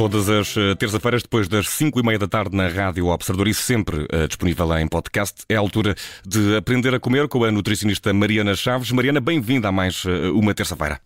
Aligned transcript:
Todas 0.00 0.30
as 0.30 0.56
eh, 0.56 0.74
terça-feiras, 0.76 1.22
depois 1.22 1.46
das 1.46 1.68
5 1.68 2.00
e 2.00 2.02
meia 2.02 2.18
da 2.18 2.26
tarde, 2.26 2.56
na 2.56 2.68
Rádio 2.68 3.08
Observador 3.08 3.48
e 3.48 3.52
sempre 3.52 3.98
uh, 4.04 4.26
disponível 4.26 4.74
em 4.78 4.88
podcast. 4.88 5.42
É 5.46 5.56
a 5.56 5.58
altura 5.58 5.94
de 6.26 6.56
aprender 6.56 6.94
a 6.94 6.98
comer 6.98 7.28
com 7.28 7.44
a 7.44 7.52
nutricionista 7.52 8.10
Mariana 8.14 8.56
Chaves. 8.56 8.90
Mariana, 8.92 9.20
bem-vinda 9.20 9.68
a 9.68 9.72
mais 9.72 10.02
uh, 10.06 10.32
uma 10.34 10.54
terça-feira. 10.54 11.02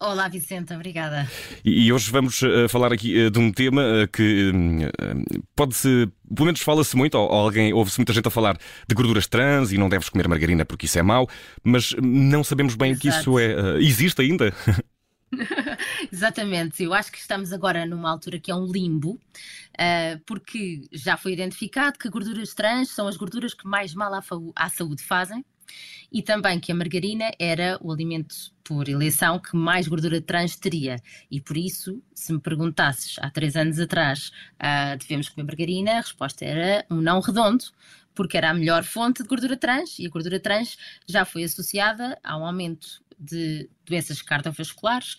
Olá, 0.00 0.26
Vicente, 0.26 0.72
obrigada. 0.72 1.28
E, 1.62 1.88
e 1.88 1.92
hoje 1.92 2.10
vamos 2.10 2.40
uh, 2.40 2.66
falar 2.66 2.94
aqui 2.94 3.28
de 3.28 3.38
um 3.38 3.52
tema 3.52 3.82
que 4.10 4.50
pode-se, 5.54 6.08
pelo 6.34 6.46
menos 6.46 6.62
fala-se 6.62 6.96
muito, 6.96 7.16
ou, 7.18 7.30
ou 7.30 7.40
alguém, 7.40 7.74
ouve-se 7.74 7.98
muita 7.98 8.14
gente 8.14 8.26
a 8.26 8.30
falar 8.30 8.56
de 8.88 8.94
gorduras 8.94 9.26
trans 9.26 9.70
e 9.70 9.76
não 9.76 9.90
deves 9.90 10.08
comer 10.08 10.28
margarina 10.28 10.64
porque 10.64 10.86
isso 10.86 10.98
é 10.98 11.02
mau, 11.02 11.28
mas 11.62 11.94
não 12.00 12.42
sabemos 12.42 12.74
bem 12.74 12.92
Exato. 12.92 13.06
o 13.06 13.12
que 13.12 13.20
isso 13.20 13.38
é. 13.38 13.82
existe 13.82 14.22
ainda? 14.22 14.50
Exatamente, 16.12 16.82
eu 16.82 16.94
acho 16.94 17.10
que 17.10 17.18
estamos 17.18 17.52
agora 17.52 17.86
numa 17.86 18.10
altura 18.10 18.38
que 18.38 18.50
é 18.50 18.54
um 18.54 18.66
limbo, 18.66 19.12
uh, 19.12 20.18
porque 20.26 20.82
já 20.92 21.16
foi 21.16 21.32
identificado 21.32 21.98
que 21.98 22.08
gorduras 22.08 22.54
trans 22.54 22.90
são 22.90 23.08
as 23.08 23.16
gorduras 23.16 23.54
que 23.54 23.66
mais 23.66 23.94
mal 23.94 24.12
à, 24.14 24.22
à 24.56 24.68
saúde 24.68 25.02
fazem 25.02 25.44
e 26.12 26.22
também 26.22 26.60
que 26.60 26.70
a 26.70 26.74
margarina 26.74 27.32
era 27.38 27.78
o 27.80 27.92
alimento 27.92 28.34
por 28.62 28.88
eleição 28.88 29.38
que 29.38 29.56
mais 29.56 29.88
gordura 29.88 30.20
trans 30.20 30.56
teria. 30.56 30.96
E 31.30 31.40
por 31.40 31.56
isso, 31.56 32.02
se 32.14 32.32
me 32.32 32.40
perguntasses 32.40 33.16
há 33.18 33.30
três 33.30 33.56
anos 33.56 33.78
atrás, 33.78 34.30
uh, 34.54 34.96
devemos 34.98 35.28
comer 35.28 35.44
margarina, 35.44 35.92
a 35.92 36.00
resposta 36.00 36.44
era 36.44 36.86
um 36.90 37.00
não 37.00 37.20
redondo, 37.20 37.64
porque 38.14 38.36
era 38.36 38.50
a 38.50 38.54
melhor 38.54 38.84
fonte 38.84 39.22
de 39.22 39.28
gordura 39.28 39.56
trans 39.56 39.98
e 39.98 40.06
a 40.06 40.08
gordura 40.08 40.38
trans 40.38 40.78
já 41.06 41.24
foi 41.24 41.44
associada 41.44 42.18
a 42.22 42.38
um 42.38 42.46
aumento 42.46 43.02
de 43.18 43.68
doenças 43.86 44.22
cardiovasculares 44.22 45.16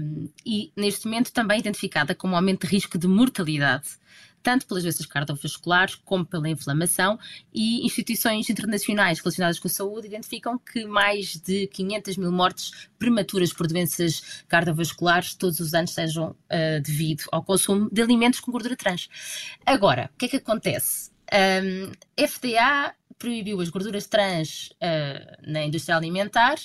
um, 0.00 0.28
e, 0.44 0.72
neste 0.76 1.06
momento, 1.06 1.32
também 1.32 1.60
identificada 1.60 2.14
como 2.14 2.34
um 2.34 2.36
aumento 2.36 2.66
de 2.66 2.72
risco 2.72 2.98
de 2.98 3.06
mortalidade, 3.06 3.88
tanto 4.42 4.64
pelas 4.66 4.84
doenças 4.84 5.06
cardiovasculares 5.06 5.96
como 5.96 6.24
pela 6.24 6.48
inflamação, 6.48 7.18
e 7.52 7.84
instituições 7.84 8.48
internacionais 8.48 9.18
relacionadas 9.18 9.58
com 9.58 9.66
a 9.66 9.70
saúde 9.70 10.06
identificam 10.06 10.56
que 10.56 10.84
mais 10.86 11.36
de 11.40 11.66
500 11.66 12.16
mil 12.16 12.30
mortes 12.30 12.88
prematuras 12.98 13.52
por 13.52 13.66
doenças 13.66 14.44
cardiovasculares 14.46 15.34
todos 15.34 15.58
os 15.58 15.74
anos 15.74 15.90
sejam 15.92 16.30
uh, 16.30 16.80
devido 16.80 17.24
ao 17.32 17.42
consumo 17.42 17.90
de 17.90 18.00
alimentos 18.00 18.38
com 18.38 18.52
gordura 18.52 18.76
trans. 18.76 19.08
Agora, 19.66 20.10
o 20.14 20.16
que 20.16 20.26
é 20.26 20.28
que 20.28 20.36
acontece? 20.36 21.10
Um, 21.32 21.90
FDA 22.16 22.94
proibiu 23.18 23.60
as 23.60 23.68
gorduras 23.68 24.06
trans 24.06 24.70
uh, 24.74 25.50
na 25.50 25.64
indústria 25.64 25.96
alimentar 25.96 26.56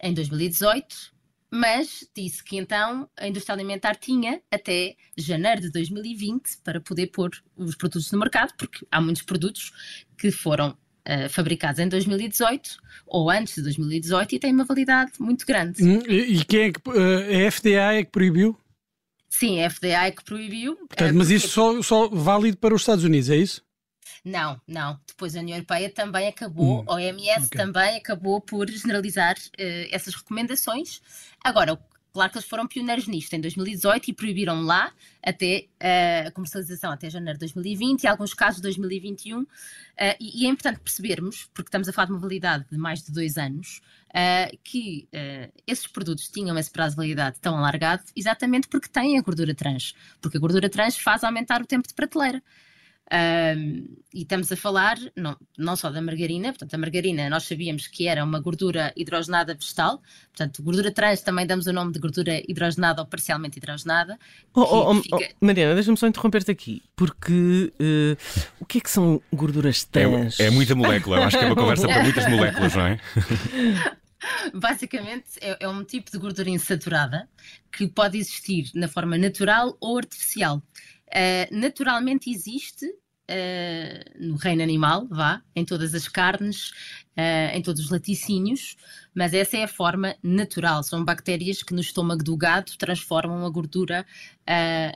em 0.00 0.12
2018, 0.14 1.12
mas 1.50 2.08
disse 2.14 2.44
que 2.44 2.56
então 2.56 3.08
a 3.16 3.26
indústria 3.26 3.54
alimentar 3.54 3.94
tinha 3.96 4.40
até 4.50 4.96
janeiro 5.16 5.62
de 5.62 5.70
2020 5.70 6.58
para 6.62 6.80
poder 6.80 7.08
pôr 7.08 7.30
os 7.56 7.74
produtos 7.74 8.10
no 8.12 8.18
mercado, 8.18 8.52
porque 8.56 8.86
há 8.90 9.00
muitos 9.00 9.22
produtos 9.22 9.72
que 10.16 10.30
foram 10.30 10.70
uh, 10.70 11.28
fabricados 11.30 11.80
em 11.80 11.88
2018 11.88 12.78
ou 13.06 13.30
antes 13.30 13.54
de 13.54 13.62
2018 13.62 14.34
e 14.34 14.38
têm 14.38 14.52
uma 14.52 14.64
validade 14.64 15.12
muito 15.18 15.46
grande. 15.46 15.82
Hum, 15.82 16.00
e 16.06 16.44
quem 16.44 16.60
é 16.60 16.72
que 16.72 16.80
uh, 16.88 17.46
a 17.46 17.50
FDA 17.50 17.94
é 17.94 18.04
que 18.04 18.10
proibiu? 18.10 18.56
Sim, 19.28 19.62
a 19.62 19.70
FDA 19.70 20.06
é 20.06 20.10
que 20.10 20.24
proibiu. 20.24 20.76
Portanto, 20.76 21.14
mas 21.14 21.30
isso 21.30 21.48
só, 21.48 21.82
só 21.82 22.08
válido 22.08 22.56
para 22.56 22.74
os 22.74 22.82
Estados 22.82 23.04
Unidos, 23.04 23.30
é 23.30 23.36
isso? 23.36 23.62
Não, 24.24 24.60
não. 24.66 25.00
Depois 25.06 25.36
a 25.36 25.40
União 25.40 25.56
Europeia 25.56 25.90
também 25.90 26.28
acabou, 26.28 26.80
hum, 26.80 26.84
a 26.86 26.94
OMS 26.94 27.46
okay. 27.46 27.58
também 27.58 27.96
acabou 27.96 28.40
por 28.40 28.68
generalizar 28.70 29.36
uh, 29.36 29.88
essas 29.90 30.14
recomendações. 30.14 31.00
Agora, 31.42 31.78
claro 32.12 32.32
que 32.32 32.38
eles 32.38 32.48
foram 32.48 32.66
pioneiros 32.66 33.06
nisto 33.06 33.32
em 33.34 33.40
2018 33.40 34.10
e 34.10 34.12
proibiram 34.12 34.62
lá 34.62 34.92
até 35.22 35.66
uh, 35.82 36.28
a 36.28 36.30
comercialização 36.30 36.90
até 36.90 37.08
janeiro 37.08 37.38
de 37.38 37.40
2020 37.40 38.02
e 38.02 38.06
alguns 38.06 38.34
casos 38.34 38.56
de 38.56 38.62
2021. 38.62 39.40
Uh, 39.40 39.46
e, 40.20 40.42
e, 40.42 40.46
é 40.46 40.50
importante 40.50 40.80
percebermos, 40.80 41.48
porque 41.54 41.68
estamos 41.68 41.88
a 41.88 41.92
falar 41.92 42.06
de 42.06 42.12
uma 42.12 42.20
validade 42.20 42.66
de 42.70 42.78
mais 42.78 43.02
de 43.02 43.12
dois 43.12 43.36
anos, 43.36 43.80
que 44.64 45.06
esses 45.66 45.86
produtos 45.86 46.30
tinham 46.30 46.56
esse 46.58 46.70
prazo 46.70 46.92
de 46.92 46.96
validade 46.96 47.38
tão 47.40 47.58
alargado 47.58 48.04
exatamente 48.16 48.66
porque 48.66 48.88
têm 48.88 49.18
a 49.18 49.22
gordura 49.22 49.54
trans. 49.54 49.94
Porque 50.18 50.38
a 50.38 50.40
gordura 50.40 50.70
trans 50.70 50.96
faz 50.96 51.22
aumentar 51.22 51.60
o 51.60 51.66
tempo 51.66 51.86
de 51.86 51.92
prateleira. 51.92 52.42
Um, 53.10 53.96
e 54.12 54.22
estamos 54.22 54.52
a 54.52 54.56
falar 54.56 54.98
não, 55.16 55.34
não 55.56 55.74
só 55.76 55.90
da 55.90 56.02
margarina, 56.02 56.48
portanto, 56.48 56.74
a 56.74 56.78
margarina 56.78 57.30
nós 57.30 57.44
sabíamos 57.44 57.86
que 57.86 58.06
era 58.06 58.22
uma 58.22 58.38
gordura 58.38 58.92
hidrogenada 58.94 59.54
vegetal, 59.54 60.02
portanto, 60.28 60.62
gordura 60.62 60.92
trans 60.92 61.22
também 61.22 61.46
damos 61.46 61.66
o 61.66 61.72
nome 61.72 61.92
de 61.92 61.98
gordura 61.98 62.42
hidrogenada 62.46 63.00
ou 63.00 63.06
parcialmente 63.06 63.58
hidrogenada. 63.58 64.18
Oh, 64.54 64.60
oh, 64.60 64.90
oh, 64.90 65.02
fica... 65.02 65.16
oh 65.16 65.46
Mariana, 65.46 65.74
deixa-me 65.74 65.96
só 65.96 66.06
interromper-te 66.06 66.50
aqui, 66.50 66.82
porque 66.94 67.72
uh, 67.80 68.16
o 68.60 68.66
que 68.66 68.78
é 68.78 68.80
que 68.82 68.90
são 68.90 69.22
gorduras 69.32 69.84
é 69.84 69.92
trans? 69.92 70.38
É, 70.38 70.46
é 70.46 70.50
muita 70.50 70.74
molécula, 70.74 71.24
acho 71.24 71.38
que 71.38 71.44
é 71.44 71.46
uma 71.46 71.56
conversa 71.56 71.88
para 71.88 72.02
muitas 72.02 72.28
moléculas, 72.28 72.74
não 72.74 72.86
é? 72.86 73.00
Basicamente 74.52 75.38
é, 75.40 75.56
é, 75.60 75.68
um 75.68 75.84
tipo 75.84 76.10
de 76.10 76.18
gordura 76.18 76.50
insaturada 76.50 77.28
que 77.72 77.86
pode 77.86 78.18
existir 78.18 78.70
na 78.74 78.88
forma 78.88 79.16
natural 79.16 79.76
ou 79.80 79.96
artificial. 79.96 80.62
Uh, 81.08 81.56
naturalmente 81.56 82.30
existe 82.30 82.86
uh, 82.86 84.26
no 84.26 84.36
reino 84.36 84.62
animal, 84.62 85.06
vá, 85.10 85.42
em 85.56 85.64
todas 85.64 85.94
as 85.94 86.06
carnes, 86.06 86.70
uh, 87.16 87.54
em 87.54 87.62
todos 87.62 87.84
os 87.84 87.90
laticínios, 87.90 88.76
mas 89.14 89.32
essa 89.32 89.56
é 89.56 89.64
a 89.64 89.68
forma 89.68 90.14
natural. 90.22 90.82
São 90.82 91.04
bactérias 91.04 91.62
que 91.62 91.74
no 91.74 91.80
estômago 91.80 92.22
do 92.22 92.36
gado 92.36 92.72
transformam 92.76 93.44
a 93.46 93.50
gordura 93.50 94.06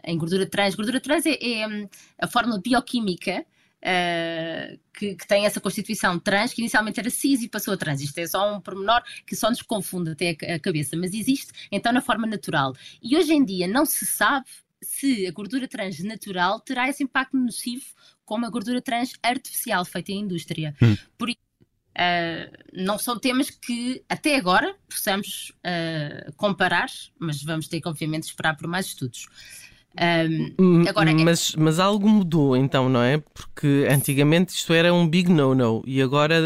em 0.05 0.17
gordura 0.17 0.47
trans. 0.47 0.75
Gordura 0.75 1.01
trans 1.01 1.27
é, 1.27 1.37
é 1.41 1.67
hum, 1.67 1.89
a 2.19 2.27
fórmula 2.27 2.61
bioquímica 2.61 3.45
Uh, 3.85 4.79
que, 4.95 5.17
que, 5.17 5.27
tem 5.27 5.45
essa 5.45 5.61
constituição 5.61 6.17
trans, 6.17 6.55
que 6.55 6.61
inicialmente 6.61 7.01
era 7.01 7.11
cis 7.11 7.43
e 7.43 7.49
passou 7.49 7.75
a 7.75 7.77
trans. 7.77 8.01
Isto 8.01 8.19
é 8.19 8.27
só 8.29 8.55
um 8.55 8.61
pormenor 8.61 9.03
que 9.27 9.35
só 9.35 9.51
nos 9.51 9.61
confunde 9.61 10.13
até 10.13 10.37
a, 10.49 10.55
a, 10.55 10.61
cabeça, 10.61 10.97
mas 10.97 11.13
existe 11.13 11.53
então 11.69 11.93
na 11.93 12.01
forma 12.01 12.25
natural. 12.25 12.75
E 13.03 13.17
hoje 13.17 13.33
em 13.33 13.45
dia 13.45 13.67
não 13.67 13.85
se 13.85 14.07
sabe 14.07 14.47
se 14.83 15.27
a 15.27 15.31
gordura 15.31 15.69
trans 15.69 15.99
natural 16.01 16.61
terá 16.61 16.89
esse 16.89 17.03
impacto 17.03 17.37
nocivo 17.37 17.85
como 18.25 18.47
a 18.47 18.51
gordura 18.51 18.81
trans 18.81 19.13
artificial 19.23 19.85
feita 19.85 20.13
em 20.13 20.21
indústria. 20.21 20.75
Hum. 20.83 20.97
Por 21.17 21.31
isso, 21.31 21.39
uh, 21.97 22.53
não 22.73 22.99
são 22.99 23.19
temas 23.19 23.51
que 23.51 24.03
até 24.09 24.37
agora 24.37 24.75
possamos 24.89 25.53
uh, 25.59 26.33
comparar, 26.37 26.89
mas 27.19 27.43
vamos 27.43 27.69
ter 27.69 27.81
que, 27.81 27.89
obviamente, 27.89 28.25
esperar 28.25 28.57
por 28.57 28.67
mais 28.67 28.87
estudos. 28.87 29.27
Um, 29.95 30.89
agora, 30.89 31.11
é 31.11 31.15
mas, 31.15 31.55
mas 31.55 31.79
algo 31.79 32.09
mudou 32.09 32.57
então, 32.57 32.89
não 32.89 33.03
é? 33.03 33.19
Porque 33.19 33.87
antigamente 33.91 34.55
isto 34.55 34.73
era 34.73 34.93
um 34.93 35.07
big 35.07 35.31
no-no 35.31 35.83
e 35.87 36.01
agora. 36.01 36.41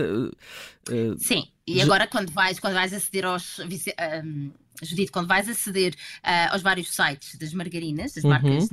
Uh, 0.90 1.16
Sim, 1.18 1.46
e 1.66 1.82
agora 1.82 2.06
quando 2.06 2.30
vais, 2.30 2.60
quando 2.60 2.74
vais 2.74 2.92
aceder 2.92 3.24
aos. 3.24 3.58
Um, 3.58 4.52
Judite, 4.82 5.10
quando 5.10 5.26
vais 5.26 5.48
aceder 5.48 5.94
uh, 5.94 6.52
aos 6.52 6.60
vários 6.60 6.94
sites 6.94 7.36
das 7.36 7.54
margarinas, 7.54 8.12
das 8.12 8.24
uhum. 8.24 8.30
marcas 8.30 8.68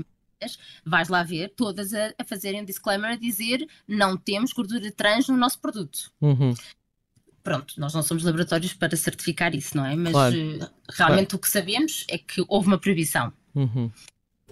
vais 0.86 1.08
lá 1.08 1.24
ver 1.24 1.54
todas 1.56 1.94
a, 1.94 2.14
a, 2.18 2.26
fazerem 2.26 2.62
um 2.62 2.66
disclaimer 2.66 3.12
a 3.12 3.16
dizer 3.16 3.66
não 3.88 4.18
temos 4.18 4.52
gordura 4.52 4.92
trans 4.92 5.30
no 5.30 5.38
nosso 5.38 5.60
produto. 5.60 6.12
Uhum. 6.20 6.54
Pronto, 7.42 7.74
nós 7.78 7.94
não 7.94 8.04
somos 8.04 8.24
laboratórios 8.24 8.74
para 8.74 8.98
certificar 8.98 9.56
isso, 9.56 9.78
não 9.78 9.86
é? 9.86 9.96
Mas 9.96 10.12
claro. 10.12 10.36
uh, 10.36 10.70
realmente 10.92 11.30
claro. 11.30 11.36
o 11.36 11.40
que 11.40 11.50
sabemos 11.50 12.06
é 12.10 12.18
que 12.18 12.44
houve 12.50 12.68
uma 12.68 12.78
proibição. 12.78 13.32
Uhum 13.56 13.90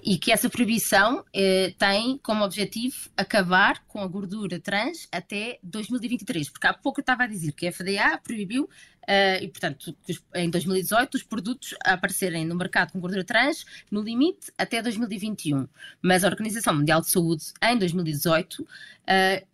e 0.03 0.17
que 0.17 0.31
essa 0.31 0.50
proibição 0.50 1.23
eh, 1.34 1.73
tem 1.78 2.17
como 2.23 2.44
objetivo 2.44 3.09
acabar 3.16 3.84
com 3.88 4.01
a 4.01 4.07
gordura 4.07 4.59
trans 4.59 5.08
até 5.11 5.59
2023, 5.64 6.49
porque 6.49 6.67
há 6.67 6.73
pouco 6.73 6.99
eu 6.99 7.03
estava 7.03 7.23
a 7.23 7.28
dizer 7.28 7.52
que 7.52 7.67
a 7.67 7.72
FDA 7.72 8.17
proibiu 8.17 8.70
Uh, 9.02 9.43
e, 9.43 9.47
portanto, 9.47 9.97
em 10.35 10.49
2018, 10.49 11.16
os 11.16 11.23
produtos 11.23 11.73
aparecerem 11.84 12.46
no 12.46 12.55
mercado 12.55 12.91
com 12.91 12.99
gordura 12.99 13.23
trans 13.23 13.66
no 13.90 13.99
limite 14.02 14.52
até 14.58 14.79
2021. 14.81 15.67
Mas 16.02 16.23
a 16.23 16.28
Organização 16.28 16.76
Mundial 16.76 17.02
de 17.02 17.09
Saúde, 17.09 17.46
em 17.64 17.78
2018, 17.78 18.61
uh, 18.61 18.67
eh, 19.08 19.46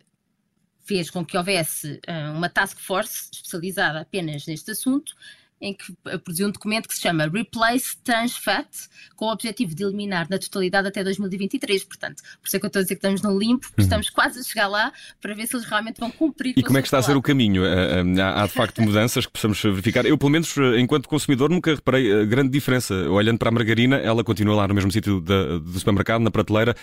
fez 0.84 1.10
com 1.10 1.24
que 1.24 1.36
houvesse 1.36 2.00
uh, 2.08 2.36
uma 2.36 2.50
task 2.50 2.78
force 2.78 3.30
especializada 3.32 4.00
apenas 4.00 4.46
neste 4.46 4.70
assunto 4.70 5.14
em 5.60 5.74
que 5.74 5.92
produziu 6.18 6.48
um 6.48 6.50
documento 6.50 6.88
que 6.88 6.94
se 6.94 7.00
chama 7.00 7.28
Replace 7.28 7.96
Trans 8.04 8.36
Fat, 8.36 8.68
com 9.16 9.26
o 9.26 9.32
objetivo 9.32 9.74
de 9.74 9.82
eliminar 9.82 10.28
na 10.30 10.38
totalidade 10.38 10.88
até 10.88 11.02
2023. 11.02 11.84
Portanto, 11.84 12.22
por 12.40 12.46
isso 12.46 12.56
é 12.56 12.60
que 12.60 12.66
eu 12.66 12.68
estou 12.68 12.80
a 12.80 12.82
dizer 12.82 12.94
que 12.94 12.98
estamos 12.98 13.22
no 13.22 13.38
limpo, 13.38 13.66
porque 13.68 13.82
uhum. 13.82 13.86
estamos 13.86 14.10
quase 14.10 14.40
a 14.40 14.42
chegar 14.42 14.68
lá 14.68 14.92
para 15.20 15.34
ver 15.34 15.46
se 15.46 15.56
eles 15.56 15.66
realmente 15.66 15.98
vão 15.98 16.10
cumprir. 16.10 16.54
E 16.56 16.62
como 16.62 16.78
é 16.78 16.82
que 16.82 16.86
está 16.86 16.98
a 16.98 17.02
ser 17.02 17.16
o 17.16 17.22
caminho? 17.22 17.64
Eh, 17.64 18.04
eh, 18.16 18.20
há, 18.22 18.42
há 18.42 18.46
de 18.46 18.52
facto 18.52 18.82
mudanças 18.82 19.26
que 19.26 19.32
possamos 19.32 19.60
verificar. 19.60 20.06
Eu, 20.06 20.16
pelo 20.16 20.30
menos, 20.30 20.56
eh, 20.56 20.78
enquanto 20.78 21.08
consumidor, 21.08 21.50
nunca 21.50 21.74
reparei 21.74 22.24
grande 22.26 22.50
diferença. 22.50 22.94
Olhando 23.10 23.38
para 23.38 23.48
a 23.48 23.52
margarina, 23.52 23.96
ela 23.96 24.22
continua 24.22 24.54
lá 24.54 24.68
no 24.68 24.74
mesmo 24.74 24.90
sítio 24.92 25.20
do 25.20 25.78
supermercado, 25.78 26.22
na 26.22 26.30
prateleira. 26.30 26.74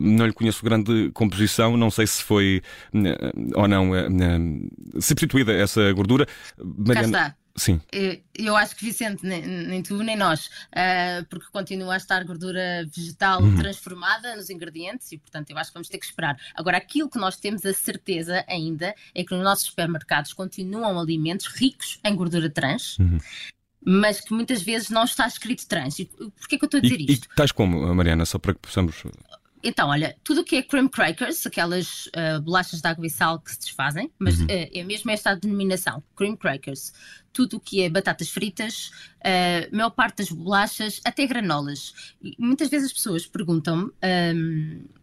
Não 0.00 0.26
lhe 0.26 0.32
conheço 0.32 0.64
grande 0.64 1.10
composição, 1.12 1.76
não 1.76 1.90
sei 1.90 2.06
se 2.06 2.22
foi 2.22 2.62
ou 3.54 3.68
não 3.68 3.90
substituída 5.00 5.52
essa 5.52 5.92
gordura. 5.92 6.26
Mariana... 6.58 7.36
Sim. 7.58 7.80
Eu 8.34 8.56
acho 8.56 8.76
que 8.76 8.84
Vicente, 8.84 9.26
nem, 9.26 9.42
nem 9.42 9.82
tu 9.82 10.02
nem 10.02 10.16
nós, 10.16 10.46
uh, 10.46 11.24
porque 11.28 11.46
continua 11.50 11.94
a 11.94 11.96
estar 11.96 12.24
gordura 12.24 12.86
vegetal 12.94 13.42
uhum. 13.42 13.56
transformada 13.56 14.36
nos 14.36 14.48
ingredientes 14.48 15.10
e, 15.12 15.18
portanto, 15.18 15.50
eu 15.50 15.58
acho 15.58 15.70
que 15.70 15.74
vamos 15.74 15.88
ter 15.88 15.98
que 15.98 16.06
esperar. 16.06 16.38
Agora, 16.54 16.76
aquilo 16.76 17.10
que 17.10 17.18
nós 17.18 17.36
temos 17.36 17.66
a 17.66 17.74
certeza 17.74 18.44
ainda 18.48 18.94
é 19.14 19.24
que 19.24 19.34
nos 19.34 19.44
nossos 19.44 19.66
supermercados 19.66 20.32
continuam 20.32 20.98
alimentos 20.98 21.46
ricos 21.46 21.98
em 22.04 22.14
gordura 22.14 22.48
trans. 22.48 22.98
Uhum 22.98 23.18
mas 23.80 24.20
que 24.20 24.34
muitas 24.34 24.60
vezes 24.60 24.90
não 24.90 25.04
está 25.04 25.26
escrito 25.26 25.66
trans. 25.66 25.96
Porquê 25.96 26.58
que 26.58 26.64
eu 26.64 26.66
estou 26.66 26.78
a 26.78 26.80
dizer 26.80 27.00
e, 27.00 27.12
isto? 27.12 27.24
E 27.24 27.34
tais 27.34 27.52
como, 27.52 27.94
Mariana, 27.94 28.26
só 28.26 28.38
para 28.38 28.52
que 28.52 28.60
possamos 28.60 29.02
então, 29.62 29.88
olha, 29.88 30.16
tudo 30.22 30.42
o 30.42 30.44
que 30.44 30.56
é 30.56 30.62
cream 30.62 30.88
crackers, 30.88 31.46
aquelas 31.46 32.06
uh, 32.06 32.40
bolachas 32.42 32.80
de 32.80 32.88
água 32.88 33.06
e 33.06 33.10
sal 33.10 33.40
que 33.40 33.50
se 33.52 33.58
desfazem, 33.60 34.10
mas 34.18 34.38
uhum. 34.38 34.46
uh, 34.46 34.70
é 34.72 34.84
mesmo 34.84 35.10
esta 35.10 35.34
denominação, 35.34 36.02
cream 36.16 36.36
crackers. 36.36 36.92
Tudo 37.32 37.56
o 37.56 37.60
que 37.60 37.82
é 37.82 37.88
batatas 37.88 38.28
fritas, 38.28 38.90
uh, 39.18 39.76
maior 39.76 39.90
parte 39.90 40.18
das 40.18 40.30
bolachas, 40.30 41.00
até 41.04 41.26
granolas. 41.26 42.16
E 42.22 42.34
muitas 42.38 42.68
vezes 42.68 42.88
as 42.88 42.92
pessoas 42.92 43.26
perguntam-me. 43.26 43.90
Um, 44.34 44.97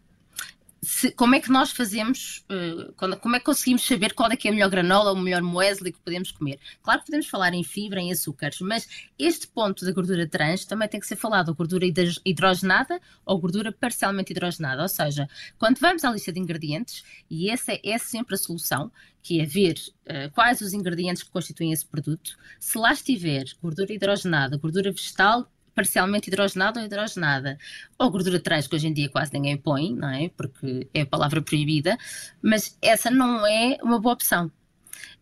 se, 0.85 1.11
como 1.11 1.33
é 1.33 1.39
que 1.39 1.51
nós 1.51 1.71
fazemos, 1.71 2.45
uh, 2.49 2.93
quando, 2.93 3.17
como 3.17 3.35
é 3.35 3.39
que 3.39 3.45
conseguimos 3.45 3.85
saber 3.85 4.13
qual 4.13 4.31
é 4.31 4.35
que 4.37 4.47
é 4.47 4.51
a 4.51 4.53
melhor 4.53 4.69
granola 4.69 5.09
ou 5.09 5.17
o 5.17 5.19
melhor 5.19 5.41
muesli 5.41 5.91
que 5.91 5.99
podemos 5.99 6.31
comer? 6.31 6.59
Claro 6.83 6.99
que 6.99 7.07
podemos 7.07 7.25
falar 7.25 7.53
em 7.55 7.63
fibra, 7.63 7.99
em 7.99 8.11
açúcares, 8.11 8.59
mas 8.61 8.87
este 9.17 9.47
ponto 9.47 9.83
da 9.83 9.91
gordura 9.91 10.27
trans 10.27 10.63
também 10.63 10.87
tem 10.87 10.99
que 10.99 11.07
ser 11.07 11.15
falado, 11.15 11.49
a 11.49 11.53
gordura 11.55 11.85
hidrogenada 12.23 13.01
ou 13.25 13.39
gordura 13.39 13.71
parcialmente 13.71 14.31
hidrogenada, 14.31 14.83
ou 14.83 14.89
seja, 14.89 15.27
quando 15.57 15.79
vamos 15.79 16.03
à 16.03 16.11
lista 16.11 16.31
de 16.31 16.39
ingredientes, 16.39 17.03
e 17.29 17.49
essa 17.49 17.71
é, 17.71 17.81
é 17.83 17.97
sempre 17.97 18.35
a 18.35 18.37
solução, 18.37 18.91
que 19.23 19.41
é 19.41 19.45
ver 19.45 19.73
uh, 20.03 20.31
quais 20.33 20.61
os 20.61 20.71
ingredientes 20.71 21.23
que 21.23 21.31
constituem 21.31 21.71
esse 21.71 21.85
produto, 21.85 22.37
se 22.59 22.77
lá 22.77 22.93
estiver 22.93 23.45
gordura 23.59 23.91
hidrogenada, 23.91 24.55
gordura 24.55 24.91
vegetal, 24.91 25.51
parcialmente 25.75 26.29
hidrogenada 26.29 26.79
ou 26.79 26.85
hidrogenada, 26.85 27.59
ou 27.99 28.09
gordura 28.09 28.39
trans, 28.39 28.67
que 28.67 28.75
hoje 28.75 28.87
em 28.87 28.93
dia 28.93 29.09
quase 29.09 29.33
ninguém 29.33 29.57
põe, 29.57 29.93
não 29.93 30.09
é? 30.09 30.29
Porque 30.29 30.87
é 30.93 31.01
a 31.01 31.05
palavra 31.05 31.41
proibida, 31.41 31.97
mas 32.41 32.77
essa 32.81 33.11
não 33.11 33.45
é 33.45 33.77
uma 33.83 33.99
boa 33.99 34.13
opção. 34.13 34.51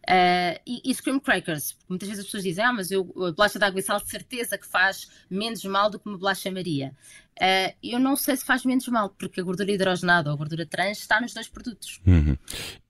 Uh, 0.03 0.59
e, 0.67 0.81
e 0.83 0.93
scream 0.93 1.17
crackers, 1.17 1.77
muitas 1.87 2.09
vezes 2.09 2.19
as 2.19 2.25
pessoas 2.25 2.43
dizem, 2.43 2.63
ah, 2.63 2.73
mas 2.73 2.91
eu, 2.91 3.01
a 3.25 3.31
bolacha 3.31 3.57
de 3.57 3.63
água 3.63 3.79
e 3.79 3.83
sal 3.83 4.01
de 4.01 4.09
certeza 4.09 4.57
que 4.57 4.67
faz 4.67 5.09
menos 5.29 5.63
mal 5.63 5.89
do 5.89 5.97
que 5.97 6.07
uma 6.07 6.17
bolacha 6.17 6.51
Maria. 6.51 6.93
Uh, 7.41 7.73
eu 7.81 7.99
não 7.99 8.15
sei 8.15 8.37
se 8.37 8.45
faz 8.45 8.63
menos 8.63 8.87
mal, 8.87 9.09
porque 9.09 9.41
a 9.41 9.43
gordura 9.43 9.71
hidrogenada 9.71 10.29
ou 10.29 10.35
a 10.35 10.37
gordura 10.37 10.65
trans 10.65 10.99
está 10.99 11.19
nos 11.19 11.33
dois 11.33 11.47
produtos. 11.47 11.99
Uhum. 12.05 12.37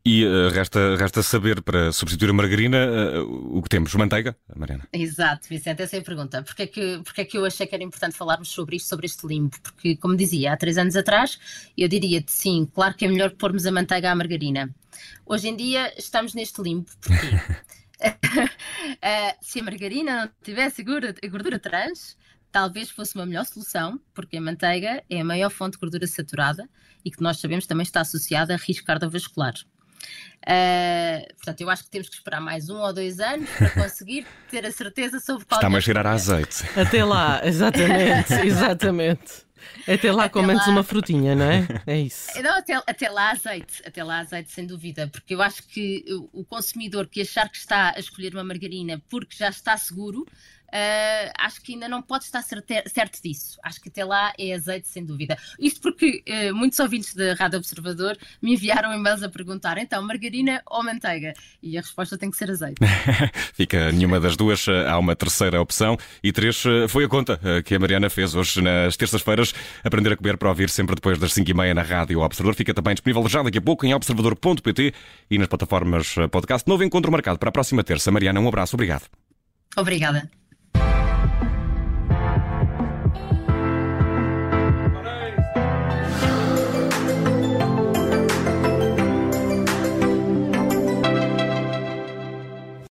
E 0.05 0.25
uh, 0.25 0.49
resta, 0.49 0.97
resta 0.97 1.23
saber 1.23 1.61
para 1.61 1.91
substituir 1.93 2.29
a 2.29 2.33
margarina 2.33 2.77
o 3.23 3.61
que 3.61 3.69
temos, 3.69 3.93
manteiga, 3.95 4.35
Mariana? 4.53 4.85
Exato, 4.91 5.47
Vicente, 5.47 5.81
essa 5.81 5.95
é 5.95 5.99
a 5.99 6.03
pergunta. 6.03 6.43
Porquê 6.43 6.63
é 6.63 6.67
que, 6.67 7.01
porquê 7.03 7.21
é 7.21 7.25
que 7.25 7.37
eu 7.37 7.45
achei 7.45 7.65
que 7.65 7.73
era 7.73 7.83
importante 7.83 8.15
falarmos 8.15 8.49
sobre 8.49 8.75
isto, 8.75 8.89
sobre 8.89 9.05
este 9.05 9.25
limbo? 9.25 9.57
Porque, 9.61 9.95
como 9.95 10.15
dizia, 10.15 10.51
há 10.51 10.57
três 10.57 10.77
anos 10.77 10.95
atrás, 10.97 11.39
eu 11.77 11.87
diria-te 11.87 12.31
sim, 12.31 12.69
claro 12.73 12.95
que 12.95 13.05
é 13.05 13.07
melhor 13.07 13.31
pormos 13.31 13.65
a 13.65 13.71
manteiga 13.71 14.11
à 14.11 14.15
margarina. 14.15 14.69
Hoje 15.25 15.47
em 15.47 15.55
dia 15.55 15.93
estamos 15.97 16.33
neste 16.33 16.61
limbo, 16.61 16.85
porque 17.01 17.35
uh, 17.35 19.33
se 19.41 19.59
a 19.61 19.63
margarina 19.63 20.25
não 20.25 20.31
tivesse 20.43 20.83
gordura, 20.83 21.15
gordura 21.29 21.59
trans, 21.59 22.17
talvez 22.53 22.91
fosse 22.91 23.15
uma 23.15 23.25
melhor 23.25 23.45
solução, 23.45 23.99
porque 24.13 24.37
a 24.37 24.41
manteiga 24.41 25.03
é 25.09 25.19
a 25.19 25.25
maior 25.25 25.49
fonte 25.49 25.73
de 25.73 25.79
gordura 25.79 26.05
saturada 26.05 26.69
e 27.03 27.09
que 27.09 27.21
nós 27.21 27.39
sabemos 27.39 27.65
também 27.65 27.83
está 27.83 27.99
associada 27.99 28.53
a 28.53 28.57
risco 28.57 28.85
cardiovascular. 28.85 29.55
Uh, 30.45 31.33
portanto, 31.35 31.61
eu 31.61 31.69
acho 31.69 31.85
que 31.85 31.89
temos 31.89 32.09
que 32.09 32.15
esperar 32.15 32.41
mais 32.41 32.69
um 32.69 32.77
ou 32.77 32.93
dois 32.93 33.19
anos 33.19 33.49
para 33.49 33.69
conseguir 33.81 34.27
ter 34.51 34.65
a 34.65 34.71
certeza 34.71 35.19
sobre 35.19 35.45
qual 35.45 35.59
Está-me 35.59 35.77
a 35.77 35.81
cheirar 35.81 36.05
a 36.05 36.11
azeite. 36.11 36.63
Até 36.79 37.03
lá, 37.03 37.41
exatamente, 37.47 38.33
exatamente. 38.33 39.45
Até 39.87 40.11
lá 40.11 40.29
com 40.29 40.41
menos 40.43 40.67
uma 40.67 40.83
frutinha, 40.83 41.35
não 41.35 41.45
é? 41.45 41.65
É 41.87 41.97
isso. 41.97 42.29
Não, 42.43 42.57
até, 42.57 42.75
até 42.85 43.09
lá 43.09 43.31
azeite, 43.31 43.81
até 43.85 44.03
lá 44.03 44.19
azeite, 44.19 44.51
sem 44.51 44.67
dúvida, 44.67 45.07
porque 45.07 45.33
eu 45.33 45.41
acho 45.41 45.63
que 45.63 46.03
o 46.33 46.43
consumidor 46.43 47.07
que 47.07 47.21
achar 47.21 47.49
que 47.49 47.57
está 47.57 47.93
a 47.95 47.99
escolher 47.99 48.33
uma 48.33 48.43
margarina 48.43 49.01
porque 49.09 49.37
já 49.37 49.47
está 49.47 49.77
seguro, 49.77 50.27
Uh, 50.73 51.29
acho 51.37 51.61
que 51.61 51.73
ainda 51.73 51.87
não 51.87 52.01
pode 52.01 52.23
estar 52.23 52.41
certo 52.41 53.21
disso. 53.23 53.59
Acho 53.61 53.79
que 53.79 53.89
até 53.89 54.03
lá 54.03 54.33
é 54.39 54.55
azeite, 54.55 54.87
sem 54.87 55.05
dúvida. 55.05 55.37
Isto 55.59 55.81
porque 55.81 56.23
uh, 56.27 56.55
muitos 56.55 56.79
ouvintes 56.79 57.13
da 57.13 57.35
Rádio 57.35 57.59
Observador 57.59 58.17
me 58.41 58.53
enviaram 58.53 58.91
e-mails 58.91 59.21
a 59.21 59.29
perguntar: 59.29 59.77
então, 59.77 60.01
margarina 60.01 60.63
ou 60.65 60.83
manteiga? 60.83 61.33
E 61.61 61.77
a 61.77 61.81
resposta 61.81 62.17
tem 62.17 62.31
que 62.31 62.37
ser 62.37 62.49
azeite. 62.49 62.77
Fica 63.53 63.91
nenhuma 63.91 64.19
das 64.19 64.35
duas, 64.35 64.67
eh, 64.67 64.87
há 64.89 64.97
uma 64.97 65.15
terceira 65.15 65.61
opção. 65.61 65.95
E 66.23 66.31
três 66.31 66.63
foi 66.89 67.05
a 67.05 67.07
conta 67.07 67.39
que 67.63 67.75
a 67.75 67.79
Mariana 67.79 68.09
fez 68.09 68.33
hoje 68.33 68.61
nas 68.61 68.97
terças-feiras. 68.97 69.53
Aprender 69.83 70.13
a 70.13 70.17
comer 70.17 70.37
para 70.37 70.49
ouvir 70.49 70.69
sempre 70.69 70.95
depois 70.95 71.19
das 71.19 71.33
5 71.33 71.51
e 71.51 71.53
meia 71.53 71.73
na 71.73 71.83
Rádio 71.83 72.19
Observador. 72.21 72.55
Fica 72.55 72.73
também 72.73 72.95
disponível 72.95 73.27
já 73.29 73.43
daqui 73.43 73.59
a 73.59 73.61
pouco 73.61 73.85
em 73.85 73.93
observador.pt 73.93 74.93
e 75.29 75.37
nas 75.37 75.47
plataformas 75.47 76.15
podcast. 76.31 76.67
Novo 76.67 76.83
encontro 76.83 77.11
marcado 77.11 77.37
para 77.37 77.49
a 77.49 77.51
próxima 77.51 77.83
terça. 77.83 78.11
Mariana, 78.11 78.39
um 78.39 78.47
abraço, 78.47 78.75
obrigado. 78.75 79.03
Obrigada. 79.77 80.29